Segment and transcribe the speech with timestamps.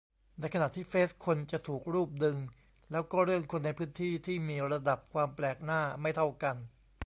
[0.39, 2.37] ในขณะที่เฟซคนจะถูกรูปดึง
[2.91, 6.55] แล้วก็เรื่องคนในพื้นที่ ที่มีระดับความแปลกหน้าไม่เท่ากัน